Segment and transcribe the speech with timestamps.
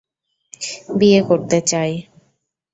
[0.99, 1.95] বিয়ে করতে চায়।